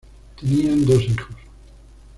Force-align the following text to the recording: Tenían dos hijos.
Tenían 0.35 0.83
dos 0.87 1.03
hijos. 1.03 1.35